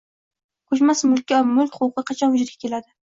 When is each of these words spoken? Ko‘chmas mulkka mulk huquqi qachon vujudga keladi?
Ko‘chmas 0.69 1.03
mulkka 1.09 1.41
mulk 1.49 1.77
huquqi 1.83 2.05
qachon 2.09 2.33
vujudga 2.37 2.57
keladi? 2.65 2.87